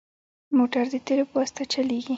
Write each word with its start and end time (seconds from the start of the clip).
موټر 0.57 0.83
د 0.93 0.95
تیلو 1.05 1.25
په 1.29 1.35
واسطه 1.39 1.63
چلېږي. 1.73 2.09